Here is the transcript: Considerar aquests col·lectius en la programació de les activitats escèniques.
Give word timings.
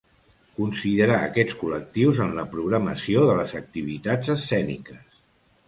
Considerar 0.53 1.19
aquests 1.25 1.57
col·lectius 1.59 2.23
en 2.25 2.33
la 2.39 2.47
programació 2.55 3.29
de 3.29 3.37
les 3.43 3.55
activitats 3.63 4.35
escèniques. 4.39 5.25